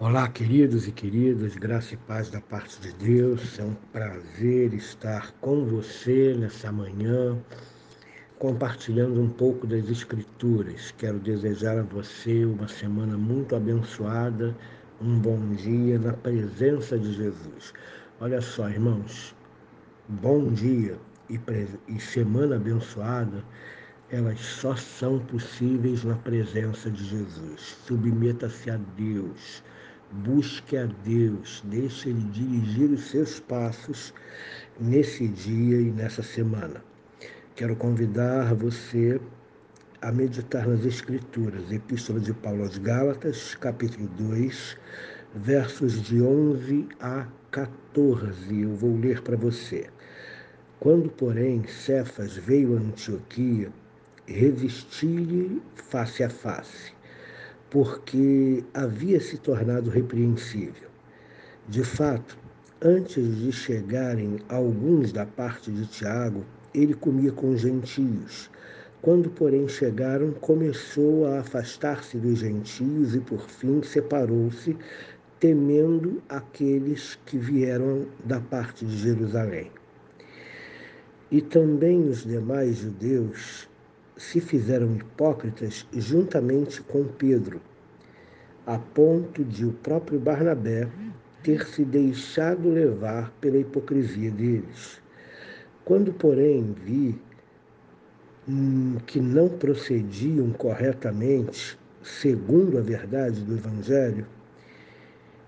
Olá, 0.00 0.28
queridos 0.28 0.86
e 0.86 0.92
queridas, 0.92 1.56
graça 1.56 1.94
e 1.94 1.96
paz 1.96 2.30
da 2.30 2.40
parte 2.40 2.80
de 2.80 2.92
Deus. 3.04 3.58
É 3.58 3.64
um 3.64 3.74
prazer 3.92 4.72
estar 4.72 5.32
com 5.40 5.64
você 5.64 6.36
nessa 6.38 6.70
manhã, 6.70 7.36
compartilhando 8.38 9.20
um 9.20 9.28
pouco 9.28 9.66
das 9.66 9.90
Escrituras. 9.90 10.94
Quero 10.96 11.18
desejar 11.18 11.76
a 11.76 11.82
você 11.82 12.44
uma 12.44 12.68
semana 12.68 13.18
muito 13.18 13.56
abençoada, 13.56 14.56
um 15.02 15.18
bom 15.18 15.52
dia 15.56 15.98
na 15.98 16.12
presença 16.12 16.96
de 16.96 17.14
Jesus. 17.14 17.74
Olha 18.20 18.40
só, 18.40 18.70
irmãos, 18.70 19.34
bom 20.08 20.52
dia 20.52 20.96
e, 21.28 21.40
e 21.88 22.00
semana 22.00 22.54
abençoada 22.54 23.42
elas 24.10 24.40
só 24.40 24.76
são 24.76 25.18
possíveis 25.18 26.04
na 26.04 26.14
presença 26.14 26.88
de 26.88 27.04
Jesus. 27.04 27.76
Submeta-se 27.84 28.70
a 28.70 28.78
Deus 28.96 29.62
busque 30.12 30.76
a 30.76 30.86
Deus, 31.04 31.62
deixe 31.66 32.10
Ele 32.10 32.22
dirigir 32.30 32.90
os 32.90 33.10
seus 33.10 33.40
passos 33.40 34.12
nesse 34.80 35.28
dia 35.28 35.80
e 35.80 35.90
nessa 35.90 36.22
semana. 36.22 36.82
Quero 37.54 37.76
convidar 37.76 38.54
você 38.54 39.20
a 40.00 40.12
meditar 40.12 40.66
nas 40.66 40.84
Escrituras, 40.84 41.70
Epístola 41.70 42.20
de 42.20 42.32
Paulo 42.32 42.62
aos 42.62 42.78
Gálatas, 42.78 43.54
capítulo 43.56 44.08
2, 44.18 44.76
versos 45.34 46.00
de 46.02 46.22
11 46.22 46.88
a 47.00 47.26
14. 47.50 48.60
Eu 48.60 48.74
vou 48.76 48.96
ler 48.96 49.22
para 49.22 49.36
você. 49.36 49.90
Quando, 50.78 51.10
porém, 51.10 51.66
Cefas 51.66 52.36
veio 52.36 52.76
a 52.76 52.80
Antioquia, 52.80 53.72
resisti-lhe 54.26 55.60
face 55.74 56.22
a 56.22 56.30
face 56.30 56.97
porque 57.70 58.64
havia 58.72 59.20
se 59.20 59.38
tornado 59.38 59.90
repreensível. 59.90 60.88
De 61.68 61.84
fato, 61.84 62.38
antes 62.82 63.36
de 63.38 63.52
chegarem 63.52 64.38
alguns 64.48 65.12
da 65.12 65.26
parte 65.26 65.70
de 65.70 65.86
Tiago, 65.86 66.44
ele 66.74 66.94
comia 66.94 67.32
com 67.32 67.56
gentios. 67.56 68.50
Quando, 69.02 69.30
porém, 69.30 69.68
chegaram, 69.68 70.32
começou 70.32 71.26
a 71.26 71.40
afastar-se 71.40 72.16
dos 72.18 72.38
gentios 72.38 73.14
e, 73.14 73.20
por 73.20 73.40
fim, 73.48 73.82
separou-se, 73.82 74.76
temendo 75.38 76.20
aqueles 76.28 77.18
que 77.26 77.38
vieram 77.38 78.06
da 78.24 78.40
parte 78.40 78.84
de 78.84 78.96
Jerusalém. 78.96 79.70
E 81.30 81.40
também 81.40 82.08
os 82.08 82.24
demais 82.24 82.78
judeus 82.78 83.68
se 84.18 84.40
fizeram 84.40 84.96
hipócritas 84.96 85.86
juntamente 85.92 86.82
com 86.82 87.04
Pedro, 87.04 87.60
a 88.66 88.76
ponto 88.76 89.44
de 89.44 89.64
o 89.64 89.72
próprio 89.72 90.18
Barnabé 90.18 90.88
ter 91.42 91.64
se 91.68 91.84
deixado 91.84 92.68
levar 92.68 93.30
pela 93.40 93.58
hipocrisia 93.58 94.30
deles. 94.30 95.00
Quando, 95.84 96.12
porém, 96.12 96.74
vi 96.84 97.18
hum, 98.46 98.96
que 99.06 99.20
não 99.20 99.48
procediam 99.48 100.50
corretamente, 100.50 101.78
segundo 102.02 102.76
a 102.76 102.82
verdade 102.82 103.40
do 103.44 103.54
Evangelho, 103.54 104.26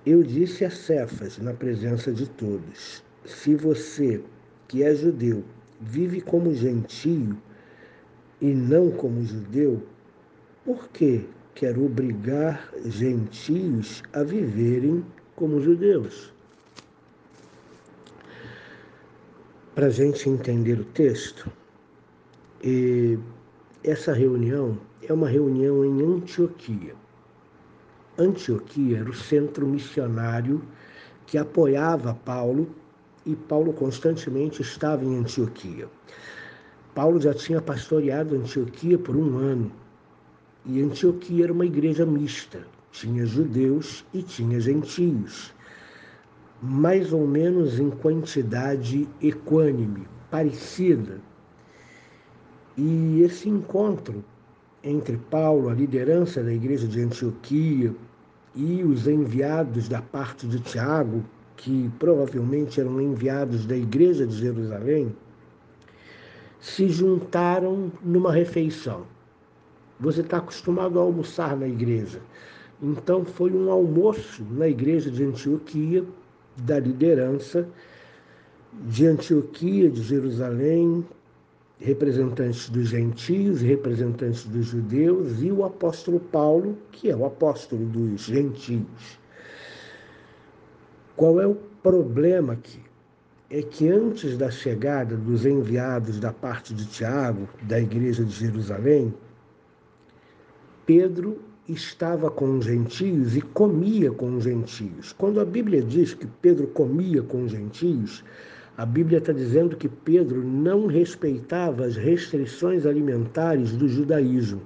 eu 0.06 0.22
disse 0.22 0.64
a 0.64 0.70
Cefas, 0.70 1.38
na 1.38 1.52
presença 1.52 2.12
de 2.12 2.30
todos: 2.30 3.04
se 3.24 3.54
você, 3.56 4.22
que 4.68 4.84
é 4.84 4.94
judeu, 4.94 5.44
vive 5.80 6.20
como 6.20 6.54
gentio, 6.54 7.36
e 8.40 8.46
não 8.46 8.90
como 8.90 9.22
judeu, 9.24 9.82
por 10.64 10.88
que 10.88 11.26
quer 11.54 11.78
obrigar 11.78 12.72
gentios 12.86 14.02
a 14.12 14.22
viverem 14.22 15.04
como 15.36 15.60
judeus? 15.60 16.32
Para 19.74 19.86
a 19.86 19.90
gente 19.90 20.28
entender 20.28 20.80
o 20.80 20.84
texto, 20.84 21.50
essa 23.82 24.12
reunião 24.12 24.78
é 25.02 25.12
uma 25.12 25.28
reunião 25.28 25.84
em 25.84 26.02
Antioquia. 26.02 26.94
Antioquia 28.18 28.98
era 28.98 29.08
o 29.08 29.14
centro 29.14 29.66
missionário 29.66 30.62
que 31.26 31.38
apoiava 31.38 32.14
Paulo 32.14 32.68
e 33.24 33.34
Paulo 33.34 33.72
constantemente 33.72 34.60
estava 34.60 35.04
em 35.04 35.16
Antioquia. 35.16 35.88
Paulo 36.94 37.20
já 37.20 37.32
tinha 37.32 37.60
pastoreado 37.60 38.36
Antioquia 38.36 38.98
por 38.98 39.16
um 39.16 39.36
ano. 39.36 39.70
E 40.66 40.82
Antioquia 40.82 41.44
era 41.44 41.52
uma 41.52 41.64
igreja 41.64 42.04
mista, 42.04 42.66
tinha 42.92 43.24
judeus 43.24 44.04
e 44.12 44.22
tinha 44.22 44.60
gentios, 44.60 45.54
mais 46.62 47.12
ou 47.12 47.26
menos 47.26 47.78
em 47.78 47.90
quantidade 47.90 49.08
equânime, 49.22 50.06
parecida. 50.30 51.18
E 52.76 53.22
esse 53.22 53.48
encontro 53.48 54.22
entre 54.82 55.16
Paulo, 55.16 55.68
a 55.68 55.74
liderança 55.74 56.42
da 56.42 56.52
igreja 56.52 56.86
de 56.86 57.00
Antioquia, 57.00 57.94
e 58.54 58.82
os 58.82 59.06
enviados 59.06 59.88
da 59.88 60.02
parte 60.02 60.46
de 60.46 60.58
Tiago, 60.60 61.24
que 61.56 61.90
provavelmente 61.98 62.80
eram 62.80 63.00
enviados 63.00 63.64
da 63.66 63.76
igreja 63.76 64.26
de 64.26 64.36
Jerusalém, 64.36 65.14
se 66.60 66.88
juntaram 66.88 67.90
numa 68.02 68.32
refeição. 68.32 69.04
Você 69.98 70.20
está 70.20 70.38
acostumado 70.38 70.98
a 70.98 71.02
almoçar 71.02 71.56
na 71.56 71.66
igreja. 71.66 72.20
Então, 72.82 73.24
foi 73.24 73.50
um 73.52 73.70
almoço 73.70 74.42
na 74.50 74.68
igreja 74.68 75.10
de 75.10 75.24
Antioquia, 75.24 76.04
da 76.56 76.78
liderança 76.78 77.68
de 78.86 79.06
Antioquia, 79.06 79.90
de 79.90 80.02
Jerusalém, 80.02 81.04
representantes 81.78 82.68
dos 82.68 82.88
gentios, 82.88 83.60
representantes 83.60 84.46
dos 84.46 84.66
judeus, 84.66 85.42
e 85.42 85.50
o 85.50 85.64
apóstolo 85.64 86.20
Paulo, 86.20 86.76
que 86.92 87.10
é 87.10 87.16
o 87.16 87.24
apóstolo 87.24 87.84
dos 87.86 88.22
gentios. 88.22 89.18
Qual 91.16 91.40
é 91.40 91.46
o 91.46 91.56
problema 91.82 92.52
aqui? 92.52 92.89
É 93.50 93.62
que 93.62 93.88
antes 93.88 94.38
da 94.38 94.48
chegada 94.48 95.16
dos 95.16 95.44
enviados 95.44 96.20
da 96.20 96.32
parte 96.32 96.72
de 96.72 96.86
Tiago, 96.86 97.48
da 97.62 97.80
igreja 97.80 98.24
de 98.24 98.30
Jerusalém, 98.30 99.12
Pedro 100.86 101.40
estava 101.68 102.30
com 102.30 102.58
os 102.58 102.64
gentios 102.64 103.36
e 103.36 103.40
comia 103.40 104.12
com 104.12 104.36
os 104.36 104.44
gentios. 104.44 105.12
Quando 105.12 105.40
a 105.40 105.44
Bíblia 105.44 105.82
diz 105.82 106.14
que 106.14 106.26
Pedro 106.26 106.68
comia 106.68 107.22
com 107.22 107.42
os 107.42 107.50
gentios, 107.50 108.24
a 108.76 108.86
Bíblia 108.86 109.18
está 109.18 109.32
dizendo 109.32 109.76
que 109.76 109.88
Pedro 109.88 110.44
não 110.44 110.86
respeitava 110.86 111.84
as 111.84 111.96
restrições 111.96 112.86
alimentares 112.86 113.72
do 113.72 113.88
judaísmo. 113.88 114.62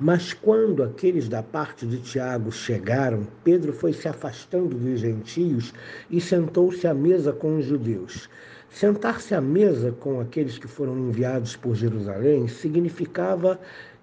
Mas 0.00 0.32
quando 0.32 0.84
aqueles 0.84 1.28
da 1.28 1.42
parte 1.42 1.84
de 1.84 1.98
Tiago 1.98 2.52
chegaram, 2.52 3.26
Pedro 3.42 3.72
foi 3.72 3.92
se 3.92 4.06
afastando 4.06 4.76
dos 4.76 5.00
gentios 5.00 5.74
e 6.08 6.20
sentou-se 6.20 6.86
à 6.86 6.94
mesa 6.94 7.32
com 7.32 7.56
os 7.56 7.64
judeus. 7.64 8.30
Sentar-se 8.70 9.34
à 9.34 9.40
mesa 9.40 9.90
com 9.90 10.20
aqueles 10.20 10.56
que 10.56 10.68
foram 10.68 10.96
enviados 10.96 11.56
por 11.56 11.74
Jerusalém 11.74 12.46
significava 12.46 13.58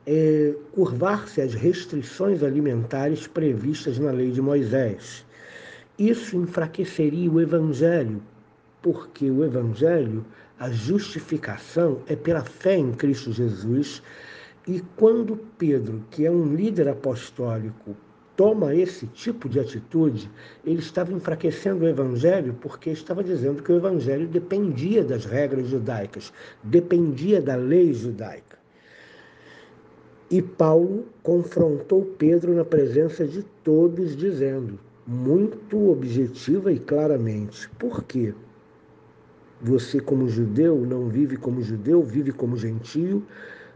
é, 0.06 0.54
curvar-se 0.74 1.40
às 1.40 1.54
restrições 1.54 2.44
alimentares 2.44 3.26
previstas 3.26 3.98
na 3.98 4.12
lei 4.12 4.32
de 4.32 4.42
Moisés. 4.42 5.26
Isso 5.98 6.36
enfraqueceria 6.36 7.32
o 7.32 7.40
evangelho, 7.40 8.22
porque 8.82 9.32
o 9.32 9.46
evangelho, 9.46 10.26
a 10.60 10.70
justificação, 10.70 12.02
é 12.06 12.18
pela 12.18 12.44
fé 12.44 12.76
em 12.76 12.92
Cristo 12.92 13.32
Jesus 13.32 14.02
e 14.68 14.82
quando 14.96 15.38
Pedro, 15.58 16.04
que 16.10 16.26
é 16.26 16.32
um 16.32 16.56
líder 16.56 16.88
apostólico, 16.88 17.96
toma 18.36 18.76
esse 18.76 19.08
tipo 19.08 19.48
de 19.48 19.60
atitude, 19.60 20.30
ele 20.66 20.80
estava 20.80 21.14
enfraquecendo 21.14 21.86
o 21.86 21.88
evangelho 21.88 22.56
porque 22.60 22.90
estava 22.90 23.24
dizendo 23.24 23.62
que 23.62 23.72
o 23.72 23.78
evangelho 23.78 24.28
dependia 24.28 25.04
das 25.04 25.26
regras 25.26 25.68
judaicas, 25.68 26.34
dependia 26.64 27.42
da 27.42 27.56
lei 27.56 27.94
judaica. 27.94 28.58
E 30.30 30.42
Paulo 30.42 31.06
confrontou 31.22 32.04
Pedro 32.18 32.56
na 32.56 32.66
presença 32.66 33.28
de 33.28 33.44
todos, 33.64 34.16
dizendo, 34.16 34.80
muito 35.06 35.92
objetiva 35.92 36.72
e 36.72 36.80
claramente: 36.80 37.70
por 37.78 38.04
quê? 38.04 38.34
Você, 39.62 40.00
como 40.00 40.28
judeu, 40.28 40.78
não 40.82 41.08
vive 41.08 41.38
como 41.38 41.62
judeu, 41.62 42.02
vive 42.02 42.32
como 42.32 42.58
gentio, 42.58 43.24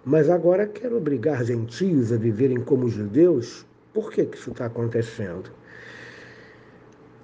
mas 0.10 0.28
agora 0.28 0.66
quer 0.66 0.92
obrigar 0.92 1.46
gentios 1.46 2.12
a 2.12 2.18
viverem 2.18 2.60
como 2.62 2.90
judeus? 2.90 3.64
Por 3.94 4.12
que, 4.12 4.26
que 4.26 4.38
isso 4.38 4.50
está 4.50 4.66
acontecendo? 4.66 5.52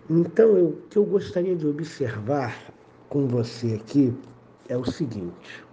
Então, 0.08 0.56
eu, 0.56 0.68
o 0.68 0.82
que 0.90 0.98
eu 0.98 1.04
gostaria 1.04 1.56
de 1.56 1.66
observar 1.66 2.56
com 3.10 3.28
você 3.28 3.74
aqui 3.74 4.14
é 4.70 4.78
o 4.78 4.86
seguinte: 4.86 5.66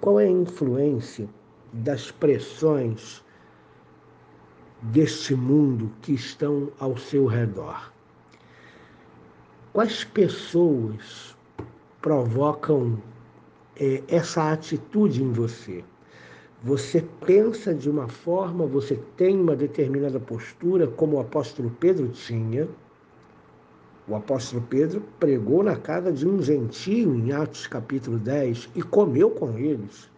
qual 0.00 0.20
é 0.20 0.26
a 0.26 0.30
influência 0.30 1.28
das 1.72 2.12
pressões 2.12 3.24
deste 4.82 5.34
mundo 5.34 5.90
que 6.00 6.12
estão 6.12 6.70
ao 6.78 6.96
seu 6.96 7.26
redor. 7.26 7.92
Quais 9.72 10.04
pessoas 10.04 11.36
provocam 12.00 13.02
é, 13.76 14.02
essa 14.06 14.52
atitude 14.52 15.22
em 15.22 15.32
você? 15.32 15.82
Você 16.64 17.04
pensa 17.26 17.74
de 17.74 17.90
uma 17.90 18.08
forma, 18.08 18.66
você 18.66 18.98
tem 19.18 19.38
uma 19.38 19.54
determinada 19.54 20.18
postura, 20.18 20.86
como 20.86 21.18
o 21.18 21.20
apóstolo 21.20 21.70
Pedro 21.78 22.08
tinha. 22.08 22.66
O 24.08 24.16
apóstolo 24.16 24.62
Pedro 24.70 25.02
pregou 25.20 25.62
na 25.62 25.76
casa 25.76 26.10
de 26.10 26.26
um 26.26 26.40
gentio 26.40 27.14
em 27.14 27.32
Atos 27.32 27.66
capítulo 27.66 28.18
10 28.18 28.70
e 28.74 28.82
comeu 28.82 29.28
com 29.28 29.58
eles. 29.58 30.08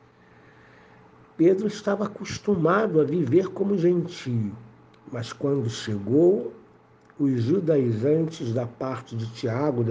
Pedro 1.37 1.66
estava 1.66 2.04
acostumado 2.04 3.00
a 3.00 3.04
viver 3.04 3.48
como 3.48 3.76
gentio, 3.76 4.52
mas 5.10 5.32
quando 5.32 5.69
chegou 5.69 6.54
os 7.19 7.43
judaizantes 7.43 8.52
da 8.54 8.69
parte 8.69 9.16
de 9.16 9.26
Tiago, 9.32 9.84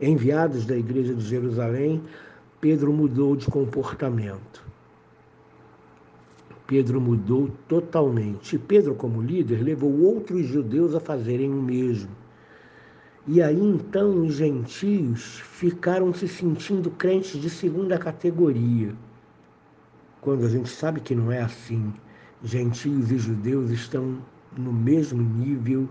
enviados 0.00 0.64
da 0.64 0.78
igreja 0.78 1.14
de 1.14 1.26
Jerusalém, 1.26 2.02
Pedro 2.58 2.90
mudou 2.90 3.36
de 3.36 3.44
comportamento. 3.48 4.69
Pedro 6.70 7.00
mudou 7.00 7.50
totalmente. 7.66 8.54
E 8.54 8.58
Pedro, 8.60 8.94
como 8.94 9.20
líder, 9.20 9.60
levou 9.60 9.92
outros 10.02 10.46
judeus 10.46 10.94
a 10.94 11.00
fazerem 11.00 11.50
o 11.50 11.60
mesmo. 11.60 12.12
E 13.26 13.42
aí 13.42 13.60
então 13.60 14.24
os 14.24 14.34
gentios 14.34 15.40
ficaram 15.40 16.14
se 16.14 16.28
sentindo 16.28 16.88
crentes 16.92 17.40
de 17.40 17.50
segunda 17.50 17.98
categoria. 17.98 18.94
Quando 20.20 20.46
a 20.46 20.48
gente 20.48 20.68
sabe 20.68 21.00
que 21.00 21.12
não 21.12 21.32
é 21.32 21.40
assim. 21.40 21.92
Gentios 22.44 23.10
e 23.10 23.18
judeus 23.18 23.72
estão 23.72 24.18
no 24.56 24.72
mesmo 24.72 25.20
nível 25.20 25.88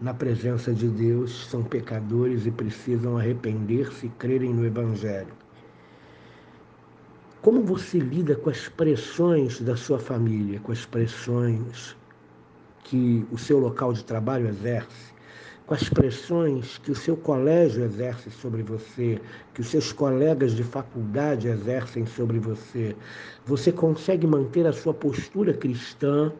na 0.00 0.14
presença 0.14 0.72
de 0.72 0.88
Deus, 0.88 1.46
são 1.50 1.62
pecadores 1.62 2.46
e 2.46 2.50
precisam 2.50 3.18
arrepender-se 3.18 4.06
e 4.06 4.08
crerem 4.08 4.54
no 4.54 4.64
Evangelho. 4.64 5.41
Como 7.42 7.60
você 7.60 7.98
lida 7.98 8.36
com 8.36 8.50
as 8.50 8.68
pressões 8.68 9.60
da 9.60 9.76
sua 9.76 9.98
família, 9.98 10.60
com 10.60 10.70
as 10.70 10.86
pressões 10.86 11.96
que 12.84 13.26
o 13.32 13.36
seu 13.36 13.58
local 13.58 13.92
de 13.92 14.04
trabalho 14.04 14.46
exerce, 14.46 15.12
com 15.66 15.74
as 15.74 15.88
pressões 15.88 16.78
que 16.78 16.92
o 16.92 16.94
seu 16.94 17.16
colégio 17.16 17.82
exerce 17.82 18.30
sobre 18.30 18.62
você, 18.62 19.20
que 19.52 19.60
os 19.60 19.66
seus 19.66 19.92
colegas 19.92 20.52
de 20.52 20.62
faculdade 20.62 21.48
exercem 21.48 22.06
sobre 22.06 22.38
você? 22.38 22.94
Você 23.44 23.72
consegue 23.72 24.24
manter 24.24 24.64
a 24.64 24.72
sua 24.72 24.94
postura 24.94 25.52
cristã 25.52 26.32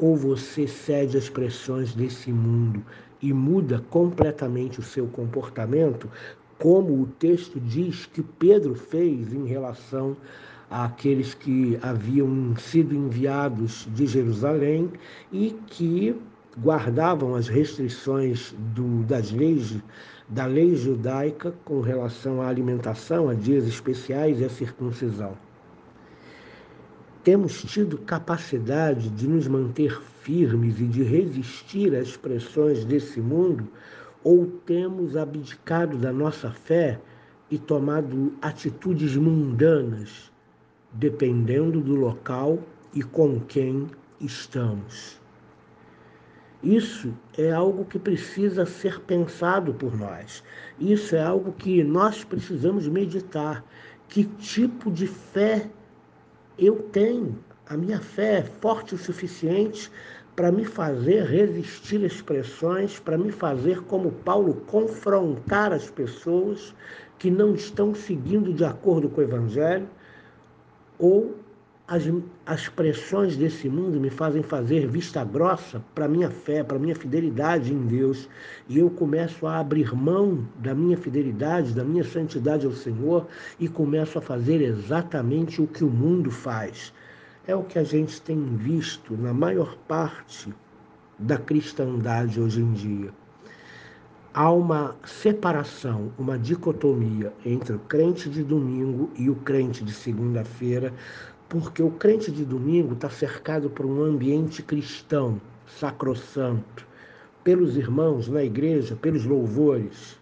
ou 0.00 0.16
você 0.16 0.66
cede 0.66 1.16
às 1.16 1.30
pressões 1.30 1.94
desse 1.94 2.32
mundo 2.32 2.84
e 3.22 3.32
muda 3.32 3.84
completamente 3.88 4.80
o 4.80 4.82
seu 4.82 5.06
comportamento 5.06 6.10
como 6.58 7.02
o 7.02 7.06
texto 7.06 7.60
diz 7.60 8.06
que 8.06 8.22
Pedro 8.22 8.74
fez 8.74 9.32
em 9.32 9.46
relação 9.46 10.16
àqueles 10.70 11.34
que 11.34 11.78
haviam 11.82 12.54
sido 12.56 12.94
enviados 12.94 13.88
de 13.94 14.06
Jerusalém 14.06 14.90
e 15.32 15.56
que 15.66 16.16
guardavam 16.58 17.34
as 17.34 17.48
restrições 17.48 18.54
do, 18.74 19.02
das 19.04 19.30
leis 19.30 19.76
da 20.28 20.46
lei 20.46 20.74
judaica 20.74 21.52
com 21.64 21.80
relação 21.80 22.40
à 22.40 22.48
alimentação, 22.48 23.28
a 23.28 23.34
dias 23.34 23.66
especiais 23.66 24.40
e 24.40 24.44
à 24.44 24.48
circuncisão. 24.48 25.36
Temos 27.22 27.62
tido 27.62 27.98
capacidade 27.98 29.10
de 29.10 29.28
nos 29.28 29.46
manter 29.46 30.00
firmes 30.22 30.80
e 30.80 30.84
de 30.84 31.02
resistir 31.02 31.94
às 31.94 32.16
pressões 32.16 32.84
desse 32.84 33.20
mundo 33.20 33.68
ou 34.24 34.46
temos 34.64 35.16
abdicado 35.16 35.98
da 35.98 36.10
nossa 36.10 36.50
fé 36.50 36.98
e 37.50 37.58
tomado 37.58 38.32
atitudes 38.40 39.14
mundanas, 39.16 40.32
dependendo 40.92 41.80
do 41.82 41.94
local 41.94 42.58
e 42.94 43.02
com 43.02 43.38
quem 43.40 43.86
estamos. 44.18 45.20
Isso 46.62 47.14
é 47.36 47.52
algo 47.52 47.84
que 47.84 47.98
precisa 47.98 48.64
ser 48.64 48.98
pensado 49.00 49.74
por 49.74 49.94
nós. 49.94 50.42
Isso 50.80 51.14
é 51.14 51.22
algo 51.22 51.52
que 51.52 51.84
nós 51.84 52.24
precisamos 52.24 52.88
meditar. 52.88 53.62
Que 54.08 54.24
tipo 54.24 54.90
de 54.90 55.06
fé 55.06 55.68
eu 56.58 56.76
tenho? 56.90 57.38
A 57.66 57.76
minha 57.76 58.00
fé 58.00 58.38
é 58.38 58.42
forte 58.42 58.94
o 58.94 58.98
suficiente 58.98 59.90
para 60.34 60.50
me 60.50 60.64
fazer 60.64 61.24
resistir 61.24 62.04
às 62.04 62.20
pressões, 62.20 62.98
para 62.98 63.16
me 63.16 63.30
fazer, 63.30 63.82
como 63.82 64.10
Paulo, 64.10 64.54
confrontar 64.66 65.72
as 65.72 65.88
pessoas 65.88 66.74
que 67.18 67.30
não 67.30 67.54
estão 67.54 67.94
seguindo 67.94 68.52
de 68.52 68.64
acordo 68.64 69.08
com 69.08 69.20
o 69.20 69.24
Evangelho, 69.24 69.88
ou 70.98 71.36
as, 71.86 72.02
as 72.46 72.68
pressões 72.68 73.36
desse 73.36 73.68
mundo 73.68 74.00
me 74.00 74.10
fazem 74.10 74.42
fazer 74.42 74.88
vista 74.88 75.22
grossa 75.22 75.84
para 75.94 76.08
minha 76.08 76.30
fé, 76.30 76.64
para 76.64 76.78
minha 76.78 76.96
fidelidade 76.96 77.72
em 77.72 77.86
Deus, 77.86 78.28
e 78.68 78.78
eu 78.78 78.90
começo 78.90 79.46
a 79.46 79.58
abrir 79.60 79.94
mão 79.94 80.48
da 80.58 80.74
minha 80.74 80.96
fidelidade, 80.96 81.74
da 81.74 81.84
minha 81.84 82.02
santidade 82.02 82.66
ao 82.66 82.72
Senhor 82.72 83.26
e 83.60 83.68
começo 83.68 84.18
a 84.18 84.22
fazer 84.22 84.62
exatamente 84.62 85.62
o 85.62 85.66
que 85.66 85.84
o 85.84 85.90
mundo 85.90 86.30
faz 86.30 86.92
é 87.46 87.54
o 87.54 87.62
que 87.62 87.78
a 87.78 87.84
gente 87.84 88.20
tem 88.22 88.56
visto 88.56 89.16
na 89.16 89.32
maior 89.32 89.76
parte 89.86 90.52
da 91.18 91.36
cristandade 91.36 92.40
hoje 92.40 92.60
em 92.60 92.72
dia. 92.72 93.12
Há 94.32 94.50
uma 94.50 94.96
separação, 95.04 96.10
uma 96.18 96.38
dicotomia 96.38 97.32
entre 97.44 97.76
o 97.76 97.78
crente 97.80 98.28
de 98.28 98.42
domingo 98.42 99.10
e 99.16 99.28
o 99.30 99.36
crente 99.36 99.84
de 99.84 99.92
segunda-feira, 99.92 100.92
porque 101.48 101.82
o 101.82 101.90
crente 101.90 102.32
de 102.32 102.44
domingo 102.44 102.94
está 102.94 103.10
cercado 103.10 103.70
por 103.70 103.86
um 103.86 104.02
ambiente 104.02 104.62
cristão, 104.62 105.40
sacrossanto, 105.66 106.86
pelos 107.44 107.76
irmãos 107.76 108.26
na 108.26 108.42
igreja, 108.42 108.96
pelos 108.96 109.24
louvores. 109.24 110.18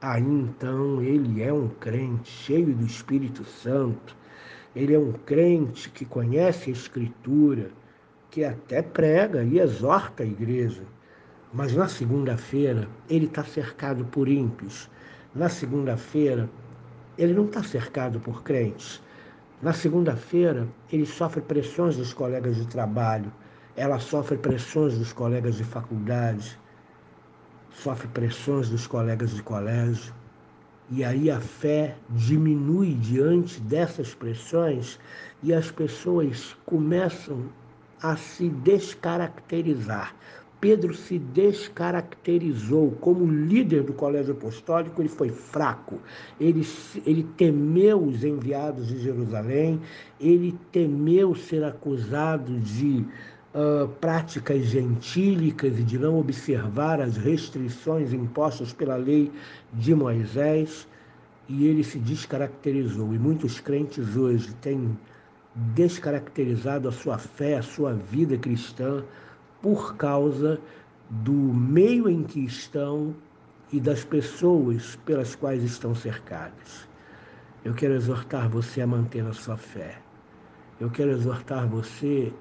Aí 0.00 0.22
então 0.22 1.02
ele 1.02 1.42
é 1.42 1.52
um 1.52 1.68
crente 1.68 2.30
cheio 2.30 2.74
do 2.74 2.86
Espírito 2.86 3.44
Santo, 3.44 4.16
ele 4.74 4.94
é 4.94 4.98
um 4.98 5.12
crente 5.12 5.88
que 5.90 6.04
conhece 6.04 6.70
a 6.70 6.72
Escritura, 6.72 7.70
que 8.30 8.44
até 8.44 8.82
prega 8.82 9.44
e 9.44 9.60
exorta 9.60 10.24
a 10.24 10.26
igreja. 10.26 10.82
Mas 11.52 11.74
na 11.74 11.86
segunda-feira 11.86 12.88
ele 13.08 13.26
está 13.26 13.44
cercado 13.44 14.04
por 14.06 14.28
ímpios. 14.28 14.90
Na 15.32 15.48
segunda-feira 15.48 16.50
ele 17.16 17.32
não 17.32 17.44
está 17.44 17.62
cercado 17.62 18.18
por 18.18 18.42
crentes. 18.42 19.00
Na 19.62 19.72
segunda-feira 19.72 20.66
ele 20.90 21.06
sofre 21.06 21.40
pressões 21.40 21.96
dos 21.96 22.12
colegas 22.12 22.56
de 22.56 22.66
trabalho, 22.66 23.32
ela 23.76 24.00
sofre 24.00 24.36
pressões 24.36 24.98
dos 24.98 25.12
colegas 25.12 25.56
de 25.56 25.64
faculdade, 25.64 26.58
sofre 27.70 28.08
pressões 28.08 28.68
dos 28.68 28.86
colegas 28.88 29.30
de 29.30 29.42
colégio 29.42 30.12
e 30.90 31.02
aí 31.02 31.30
a 31.30 31.40
fé 31.40 31.96
diminui 32.10 32.94
diante 32.94 33.60
dessas 33.60 34.14
pressões 34.14 34.98
e 35.42 35.52
as 35.52 35.70
pessoas 35.70 36.56
começam 36.66 37.44
a 38.02 38.16
se 38.16 38.48
descaracterizar. 38.48 40.14
Pedro 40.60 40.94
se 40.94 41.18
descaracterizou 41.18 42.92
como 42.92 43.26
líder 43.26 43.82
do 43.82 43.92
colégio 43.92 44.32
apostólico, 44.32 45.02
ele 45.02 45.10
foi 45.10 45.28
fraco, 45.28 46.00
ele, 46.40 46.66
ele 47.04 47.22
temeu 47.36 48.02
os 48.02 48.24
enviados 48.24 48.88
de 48.88 48.98
Jerusalém, 48.98 49.78
ele 50.18 50.56
temeu 50.72 51.34
ser 51.34 51.64
acusado 51.64 52.58
de 52.60 53.04
uh, 53.54 53.88
práticas 54.00 54.66
gentílicas 54.66 55.78
e 55.78 55.82
de 55.82 55.98
não 55.98 56.18
observar 56.18 57.00
as 57.00 57.16
restrições 57.16 58.12
impostas 58.12 58.72
pela 58.72 58.96
lei 58.96 59.30
de 59.72 59.94
Moisés, 59.94 60.86
e 61.48 61.66
ele 61.66 61.84
se 61.84 61.98
descaracterizou. 61.98 63.14
E 63.14 63.18
muitos 63.18 63.60
crentes 63.60 64.16
hoje 64.16 64.52
têm 64.54 64.98
descaracterizado 65.54 66.88
a 66.88 66.92
sua 66.92 67.18
fé, 67.18 67.58
a 67.58 67.62
sua 67.62 67.92
vida 67.92 68.36
cristã, 68.36 69.04
por 69.62 69.96
causa 69.96 70.58
do 71.08 71.32
meio 71.32 72.08
em 72.08 72.22
que 72.22 72.40
estão 72.40 73.14
e 73.72 73.80
das 73.80 74.04
pessoas 74.04 74.96
pelas 75.04 75.34
quais 75.34 75.62
estão 75.62 75.94
cercados. 75.94 76.88
Eu 77.64 77.74
quero 77.74 77.94
exortar 77.94 78.48
você 78.48 78.80
a 78.80 78.86
manter 78.86 79.24
a 79.24 79.32
sua 79.32 79.56
fé. 79.56 79.98
Eu 80.80 80.90
quero 80.90 81.10
exortar 81.10 81.66
você 81.68 82.32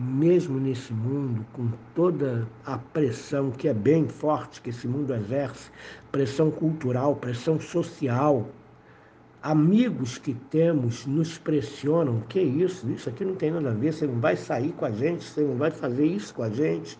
mesmo 0.00 0.58
nesse 0.58 0.94
mundo, 0.94 1.44
com 1.52 1.68
toda 1.94 2.48
a 2.64 2.78
pressão 2.78 3.50
que 3.50 3.68
é 3.68 3.74
bem 3.74 4.08
forte 4.08 4.62
que 4.62 4.70
esse 4.70 4.88
mundo 4.88 5.14
exerce, 5.14 5.70
pressão 6.10 6.50
cultural, 6.50 7.16
pressão 7.16 7.60
social, 7.60 8.48
amigos 9.42 10.16
que 10.16 10.32
temos 10.32 11.04
nos 11.04 11.36
pressionam. 11.36 12.20
Que 12.30 12.40
isso? 12.40 12.90
Isso 12.90 13.10
aqui 13.10 13.26
não 13.26 13.34
tem 13.34 13.50
nada 13.50 13.70
a 13.70 13.74
ver. 13.74 13.92
Você 13.92 14.06
não 14.06 14.18
vai 14.18 14.36
sair 14.36 14.72
com 14.72 14.86
a 14.86 14.90
gente, 14.90 15.22
você 15.22 15.42
não 15.42 15.56
vai 15.56 15.70
fazer 15.70 16.06
isso 16.06 16.34
com 16.34 16.44
a 16.44 16.48
gente. 16.48 16.98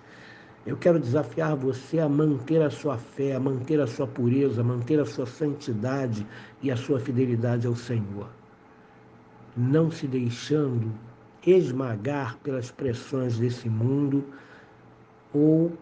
Eu 0.67 0.77
quero 0.77 1.01
desafiar 1.01 1.57
você 1.57 2.01
a 2.01 2.09
manter 2.09 2.61
a 2.61 2.69
sua 2.69 2.99
fé, 2.99 3.35
a 3.35 3.41
manter 3.41 3.81
a 3.81 3.87
sua 3.87 4.07
pureza, 4.07 4.61
a 4.61 4.65
manter 4.65 5.01
a 5.01 5.07
sua 5.07 5.25
santidade 5.25 6.27
e 6.61 6.71
a 6.71 6.77
sua 6.77 7.01
fidelidade 7.01 7.67
ao 7.67 7.75
Senhor. 7.75 8.29
Não 9.57 9.91
se 9.91 10.07
deixando 10.07 10.93
esmagar 11.47 12.37
pelas 12.39 12.71
pressões 12.71 13.39
desse 13.39 13.69
mundo 13.69 14.25
ou 15.33 15.73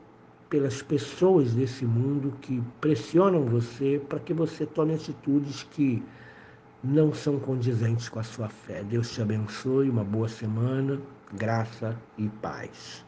pelas 0.49 0.83
pessoas 0.83 1.55
desse 1.55 1.85
mundo 1.85 2.33
que 2.41 2.63
pressionam 2.81 3.45
você 3.45 4.01
para 4.09 4.19
que 4.19 4.33
você 4.33 4.65
tome 4.65 4.95
atitudes 4.95 5.63
que 5.65 6.03
não 6.83 7.13
são 7.13 7.39
condizentes 7.39 8.09
com 8.09 8.21
a 8.21 8.23
sua 8.23 8.49
fé. 8.49 8.83
Deus 8.85 9.11
te 9.11 9.21
abençoe, 9.21 9.91
uma 9.91 10.05
boa 10.05 10.29
semana, 10.29 11.01
graça 11.35 11.97
e 12.17 12.29
paz. 12.29 13.05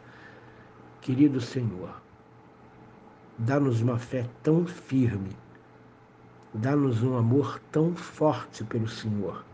Querido 1.01 1.41
Senhor, 1.41 2.03
dá-nos 3.39 3.81
uma 3.81 3.99
fé 3.99 4.27
tão 4.43 4.67
firme, 4.67 5.31
dá-nos 6.53 7.03
um 7.03 7.17
amor 7.17 7.61
tão 7.73 7.95
forte 7.95 8.65
pelo 8.65 8.89
Senhor, 8.89 9.45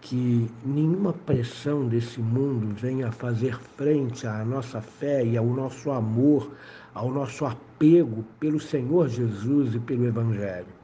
que 0.00 0.50
nenhuma 0.64 1.12
pressão 1.12 1.86
desse 1.86 2.20
mundo 2.20 2.74
venha 2.74 3.12
fazer 3.12 3.58
frente 3.76 4.26
à 4.26 4.44
nossa 4.44 4.80
fé 4.80 5.24
e 5.24 5.36
ao 5.36 5.46
nosso 5.46 5.90
amor, 5.90 6.50
ao 6.94 7.10
nosso 7.10 7.44
apego 7.44 8.24
pelo 8.38 8.58
Senhor 8.58 9.08
Jesus 9.08 9.74
e 9.74 9.78
pelo 9.78 10.06
Evangelho 10.06 10.80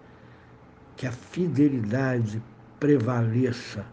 que 0.96 1.06
a 1.06 1.12
fidelidade 1.12 2.42
prevaleça, 2.80 3.84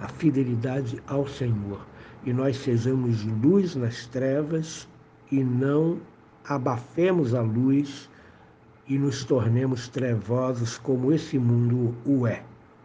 a 0.00 0.08
fidelidade 0.08 1.02
ao 1.08 1.26
Senhor, 1.26 1.84
e 2.24 2.32
nós 2.32 2.56
sejamos 2.56 3.24
luz 3.42 3.74
nas 3.74 4.06
trevas 4.06 4.88
e 5.30 5.42
não 5.42 5.98
abafemos 6.44 7.34
a 7.34 7.42
luz 7.42 8.08
e 8.86 8.96
nos 8.96 9.24
tornemos 9.24 9.88
trevosos 9.88 10.78
como 10.78 11.12
esse 11.12 11.38
mundo 11.38 11.94
o 12.06 12.26
é. 12.26 12.42